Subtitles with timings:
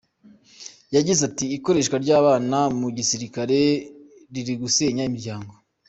[0.95, 3.59] Yagize ati “Ikoreshwa ry’abana mu gisirikare
[4.33, 5.53] riri gusenya imiryango.